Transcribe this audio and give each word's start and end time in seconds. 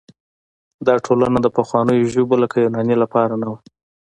دا 0.87 0.95
ټولنه 1.05 1.37
د 1.41 1.47
پخوانیو 1.57 2.11
ژبو 2.13 2.35
لکه 2.43 2.57
یوناني 2.59 2.95
لپاره 3.03 3.33
نه 3.41 3.47
وه. 3.51 3.57